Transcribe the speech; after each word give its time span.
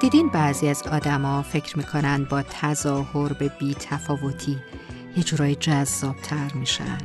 دیدین 0.00 0.28
بعضی 0.28 0.68
از 0.68 0.82
آدما 0.82 1.42
فکر 1.42 1.78
می‌کنن 1.78 2.24
با 2.24 2.42
تظاهر 2.42 3.32
به 3.32 3.48
بی 3.48 3.74
تفاوتی 3.74 4.58
یه 5.16 5.22
جورایی 5.22 5.54
جذابتر 5.54 6.52
میشن 6.54 6.98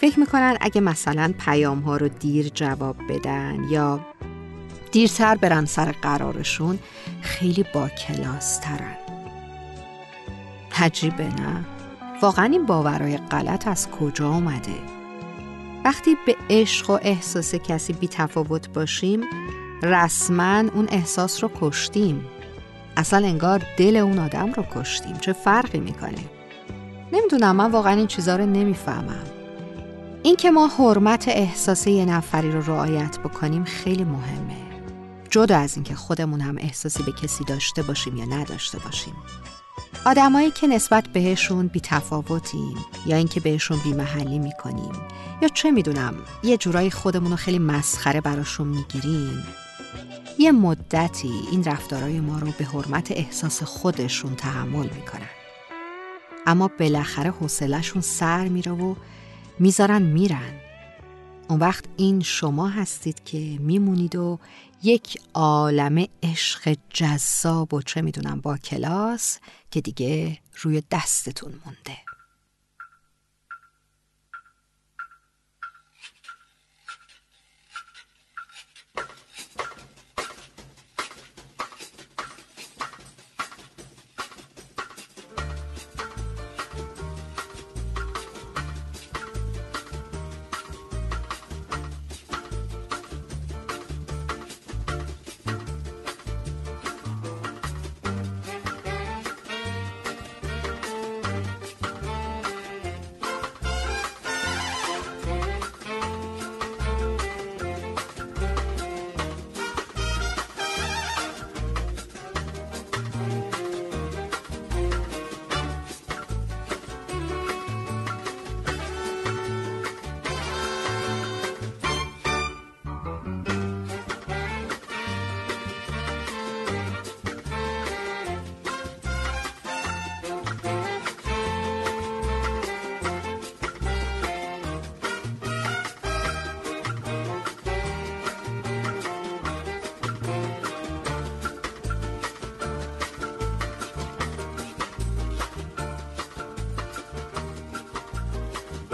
فکر 0.00 0.20
می‌کنن 0.20 0.56
اگه 0.60 0.80
مثلا 0.80 1.34
پیام 1.38 1.80
ها 1.80 1.96
رو 1.96 2.08
دیر 2.08 2.48
جواب 2.48 2.96
بدن 3.08 3.64
یا 3.70 4.00
دیرتر 4.92 5.34
برن 5.34 5.64
سر 5.64 5.92
قرارشون 5.92 6.78
خیلی 7.22 7.64
با 7.74 7.88
کلاس 7.88 8.58
ترن 8.58 8.96
عجیبه 10.78 11.24
نه؟ 11.24 11.64
واقعا 12.22 12.44
این 12.44 12.66
باورهای 12.66 13.16
غلط 13.16 13.68
از 13.68 13.90
کجا 13.90 14.28
آمده؟ 14.28 14.78
وقتی 15.84 16.16
به 16.26 16.36
عشق 16.50 16.90
و 16.90 16.98
احساس 17.02 17.54
کسی 17.54 17.92
بی 17.92 18.08
تفاوت 18.08 18.68
باشیم 18.68 19.20
رسما 19.82 20.58
اون 20.58 20.88
احساس 20.90 21.42
رو 21.42 21.50
کشتیم 21.60 22.26
اصلا 22.96 23.26
انگار 23.26 23.62
دل 23.76 23.96
اون 23.96 24.18
آدم 24.18 24.52
رو 24.52 24.64
کشتیم. 24.74 25.16
چه 25.16 25.32
فرقی 25.32 25.80
می‌کنه؟ 25.80 26.24
نمی‌دونم 27.12 27.56
من 27.56 27.70
واقعا 27.70 27.92
این 27.92 28.06
چیزا 28.06 28.36
رو 28.36 28.46
نمی‌فهمم. 28.46 29.24
اینکه 30.22 30.50
ما 30.50 30.66
حرمت 30.66 31.28
احساس 31.28 31.86
یه 31.86 32.04
نفری 32.04 32.52
رو 32.52 32.60
رعایت 32.60 33.18
بکنیم 33.18 33.64
خیلی 33.64 34.04
مهمه. 34.04 34.56
جدا 35.30 35.58
از 35.58 35.74
اینکه 35.74 35.94
خودمون 35.94 36.40
هم 36.40 36.56
احساسی 36.58 37.02
به 37.02 37.12
کسی 37.12 37.44
داشته 37.44 37.82
باشیم 37.82 38.16
یا 38.16 38.24
نداشته 38.24 38.78
باشیم. 38.78 39.14
آدمایی 40.06 40.50
که 40.50 40.66
نسبت 40.66 41.08
بهشون 41.08 41.66
بی 41.66 41.80
تفاوتیم 41.80 42.76
یا 43.06 43.16
اینکه 43.16 43.40
بهشون 43.40 43.78
بی 43.84 43.92
محلی 43.92 44.38
می‌کنیم 44.38 44.92
یا 45.42 45.48
چه 45.48 45.70
می‌دونم 45.70 46.14
یه 46.42 46.56
جورایی 46.56 46.90
خودمون 46.90 47.30
رو 47.30 47.36
خیلی 47.36 47.58
مسخره 47.58 48.20
براشون 48.20 48.66
می‌گیریم. 48.66 49.44
یه 50.38 50.52
مدتی 50.52 51.32
این 51.50 51.64
رفتارای 51.64 52.20
ما 52.20 52.38
رو 52.38 52.52
به 52.58 52.64
حرمت 52.64 53.10
احساس 53.10 53.62
خودشون 53.62 54.36
تحمل 54.36 54.88
می‌کنن. 54.94 55.28
اما 56.46 56.70
بالاخره 56.78 57.30
حوصلهشون 57.30 58.02
سر 58.02 58.48
میره 58.48 58.72
و 58.72 58.94
می‌ذارن 59.58 60.02
میرن. 60.02 60.60
اون 61.48 61.60
وقت 61.60 61.84
این 61.96 62.20
شما 62.20 62.68
هستید 62.68 63.24
که 63.24 63.38
میمونید 63.38 64.16
و 64.16 64.38
یک 64.82 65.18
عالم 65.34 66.06
عشق 66.22 66.76
جذاب 66.90 67.74
و 67.74 67.82
چه 67.82 68.02
می‌دونم 68.02 68.40
با 68.40 68.56
کلاس 68.56 69.38
که 69.70 69.80
دیگه 69.80 70.38
روی 70.62 70.82
دستتون 70.90 71.52
مونده. 71.64 71.98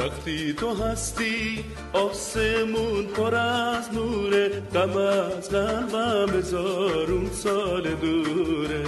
وقتی 0.00 0.52
تو 0.52 0.74
هستی 0.74 1.64
آسمون 1.92 3.06
پر 3.06 3.34
از 3.34 3.94
نوره 3.94 4.48
غم 4.74 4.96
از 4.96 5.50
قلبم 5.50 6.38
هزارون 6.38 7.30
سال 7.30 7.82
دوره. 7.94 8.84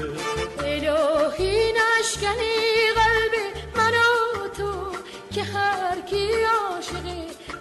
الهی 0.59 1.73
نشکنی 1.73 2.57
قلب 2.95 3.35
من 3.77 3.95
و 3.95 4.49
تو 4.49 4.73
که 5.35 5.43
هر 5.43 6.01
کی 6.01 6.29
عاشق 6.45 7.07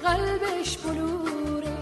قلبش 0.04 0.78
بلوره. 0.78 1.78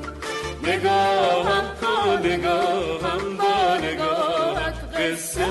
نگاهم 0.63 1.63
کن 1.81 2.27
نگاهم 2.27 3.37
با 3.37 3.77
نگاهت 3.77 4.75
قصه 4.97 5.48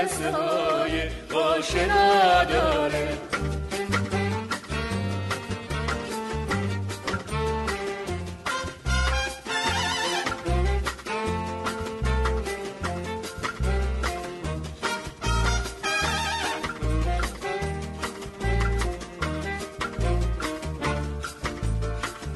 چشمت 0.00 0.12
قصه 0.12 0.30
های 0.30 1.02
آشنا 1.34 2.44
داره. 2.44 3.08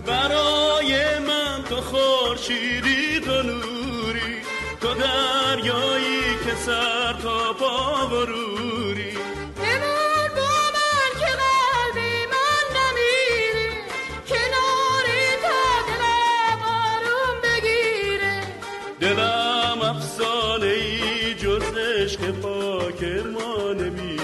برای 0.06 1.18
من 1.18 1.64
تو 1.68 1.76
خورشیدی 1.76 3.20
تو 3.20 3.42
نوری 3.42 4.42
تو 4.80 4.94
دریایی 4.94 6.36
که 6.44 6.54
سر 6.66 7.03
ما 23.74 24.23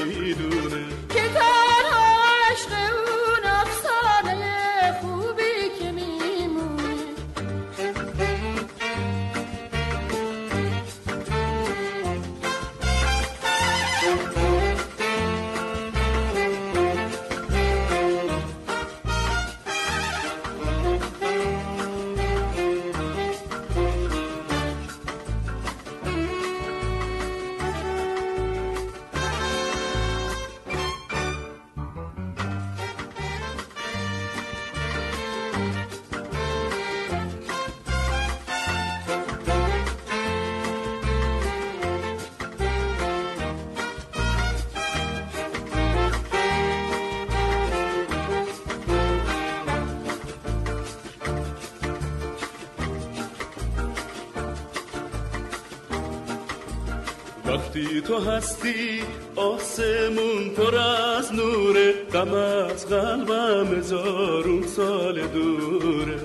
وقتی 57.50 58.00
تو 58.00 58.19
هستی 58.19 59.02
آسمون 59.37 60.50
پر 60.56 60.76
از 60.76 61.35
نوره 61.35 61.93
غم 62.12 62.35
از 62.35 62.87
قلبم 62.87 63.75
هزارون 63.79 64.67
سال 64.67 65.26
دوره. 65.26 66.19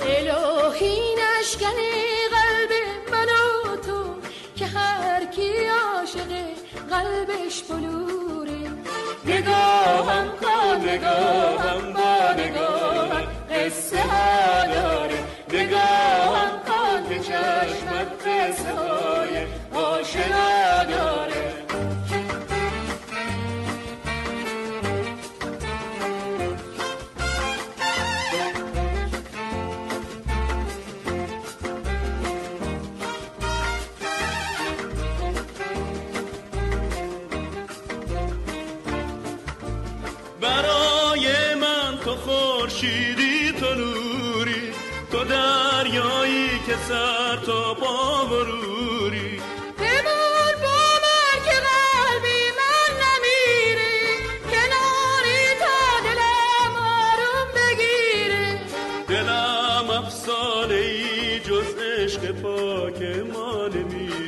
الهی 0.00 0.98
نشکنی 1.22 1.92
قلب 2.32 2.72
من 3.12 3.26
و 3.26 3.76
تو 3.76 4.04
که 4.56 4.66
هر 4.66 5.24
کی 5.24 5.50
عاشق 5.66 6.32
قلبش 6.90 7.62
بلوره. 7.62 8.70
نگاهم 9.24 10.28
کن 10.40 10.88
نگاهم 10.88 11.92
با 11.92 12.42
نگاهم 12.42 13.26
قصه 13.50 13.98
برای 40.42 41.54
من 41.54 41.98
تو 42.04 42.16
خورشیدی 42.16 43.52
تو 43.60 43.74
نوری 43.74 44.72
تو 45.12 45.24
دریایی 45.24 46.48
که 46.66 46.76
سر 46.88 47.36
تا 47.46 47.74
پا 47.74 48.24
بروری 48.24 49.40
بمون 49.78 50.54
با 50.62 50.80
من 51.04 51.36
که 51.44 51.56
قلبی 51.68 52.42
من 52.58 52.90
نمیره 53.02 53.94
کناری 54.50 55.42
تا 55.60 55.80
دلم 56.04 56.74
آروم 56.76 57.48
بگیره 57.56 58.60
دلم 59.08 59.90
افسانه 59.90 60.74
ای 60.74 61.40
جز 61.40 61.76
عشق 61.98 62.30
پاک 62.30 63.02
ما 63.34 63.68
نمی‌دونه 63.68 64.21